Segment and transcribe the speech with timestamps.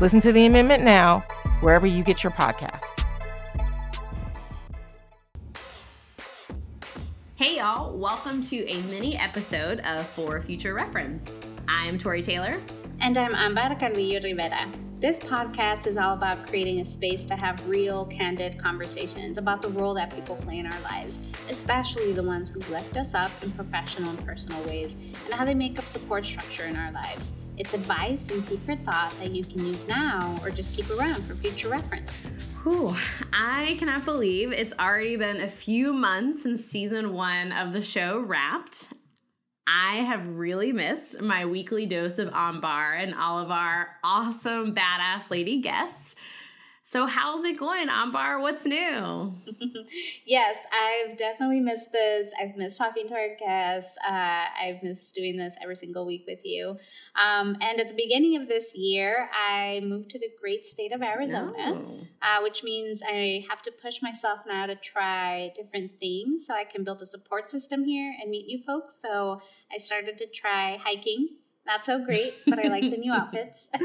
[0.00, 1.20] Listen to the amendment now,
[1.60, 3.06] wherever you get your podcasts.
[7.36, 11.28] Hey, y'all, welcome to a mini episode of For Future Reference.
[11.68, 12.60] I'm Tori Taylor.
[13.00, 14.68] And I'm Ambar Carvillo Rivera.
[14.98, 19.68] This podcast is all about creating a space to have real, candid conversations about the
[19.68, 21.18] role that people play in our lives,
[21.48, 25.54] especially the ones who lift us up in professional and personal ways, and how they
[25.54, 27.30] make up support structure in our lives.
[27.56, 31.22] It's advice and food for thought that you can use now or just keep around
[31.22, 32.32] for future reference.
[32.64, 32.96] Whew,
[33.32, 38.20] I cannot believe it's already been a few months since season one of the show
[38.20, 38.88] wrapped.
[39.68, 45.30] I have really missed my weekly dose of Ambar and all of our awesome badass
[45.30, 46.16] lady guests.
[46.86, 48.40] So how's it going, Ambar?
[48.40, 49.34] What's new?
[50.26, 52.30] yes, I've definitely missed this.
[52.38, 53.96] I've missed talking to our guests.
[54.06, 56.76] Uh, I've missed doing this every single week with you.
[57.16, 61.00] Um, and at the beginning of this year, I moved to the great state of
[61.00, 62.00] Arizona, oh.
[62.20, 66.64] uh, which means I have to push myself now to try different things so I
[66.64, 69.00] can build a support system here and meet you folks.
[69.00, 69.40] So
[69.72, 71.28] I started to try hiking
[71.66, 73.70] not so great, but I like the new outfits.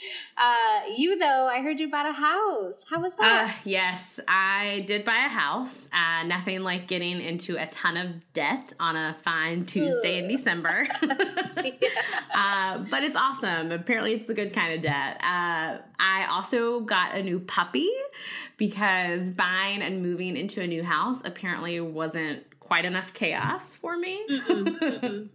[0.36, 2.84] uh, you though, I heard you bought a house.
[2.88, 3.48] How was that?
[3.48, 5.88] Uh, yes, I did buy a house.
[5.92, 10.86] Uh, nothing like getting into a ton of debt on a fine Tuesday in December.
[11.02, 11.72] yeah.
[12.34, 13.70] Uh, but it's awesome.
[13.70, 15.20] Apparently, it's the good kind of debt.
[15.22, 17.90] Uh, I also got a new puppy
[18.56, 24.24] because buying and moving into a new house apparently wasn't quite enough chaos for me.
[24.30, 25.28] Mm-mm, mm-mm.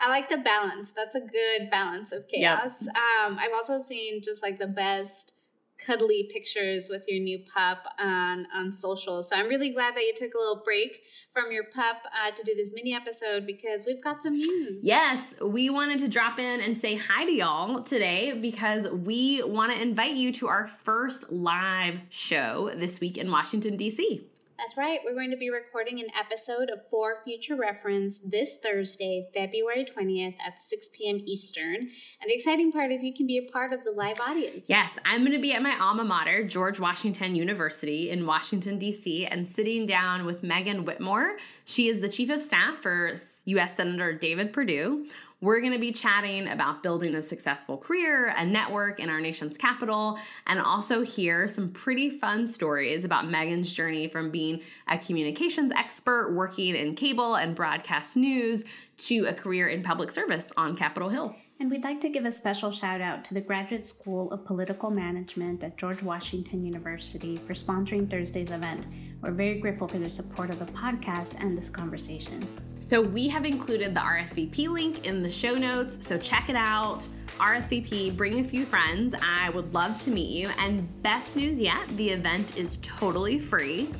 [0.00, 0.90] I like the balance.
[0.90, 2.82] That's a good balance of chaos.
[2.82, 2.94] Yep.
[2.96, 5.34] Um, I've also seen just like the best
[5.78, 9.22] cuddly pictures with your new pup on on social.
[9.22, 12.42] So I'm really glad that you took a little break from your pup uh, to
[12.44, 14.84] do this mini episode because we've got some news.
[14.84, 19.72] Yes, we wanted to drop in and say hi to y'all today because we want
[19.72, 24.26] to invite you to our first live show this week in Washington D.C.
[24.58, 25.00] That's right.
[25.04, 30.34] We're going to be recording an episode of For Future Reference this Thursday, February 20th
[30.44, 31.20] at 6 p.m.
[31.26, 31.74] Eastern.
[31.74, 34.64] And the exciting part is you can be a part of the live audience.
[34.66, 39.26] Yes, I'm going to be at my alma mater, George Washington University in Washington, D.C.,
[39.26, 41.36] and sitting down with Megan Whittemore.
[41.66, 43.12] She is the chief of staff for
[43.44, 43.76] U.S.
[43.76, 45.06] Senator David Perdue.
[45.42, 49.58] We're going to be chatting about building a successful career, a network in our nation's
[49.58, 55.72] capital, and also hear some pretty fun stories about Megan's journey from being a communications
[55.76, 58.64] expert working in cable and broadcast news
[58.96, 61.36] to a career in public service on Capitol Hill.
[61.60, 64.90] And we'd like to give a special shout out to the Graduate School of Political
[64.90, 68.86] Management at George Washington University for sponsoring Thursday's event.
[69.20, 72.46] We're very grateful for their support of the podcast and this conversation.
[72.80, 77.06] So, we have included the RSVP link in the show notes, so check it out.
[77.38, 79.14] RSVP, bring a few friends.
[79.20, 80.48] I would love to meet you.
[80.58, 83.92] And best news yet, the event is totally free.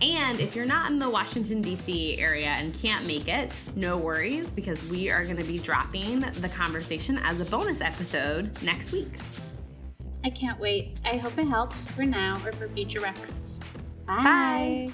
[0.00, 2.18] And if you're not in the Washington, D.C.
[2.18, 6.48] area and can't make it, no worries because we are going to be dropping the
[6.48, 9.12] conversation as a bonus episode next week.
[10.24, 10.98] I can't wait.
[11.04, 13.60] I hope it helps for now or for future reference.
[14.06, 14.22] Bye.
[14.22, 14.92] Bye.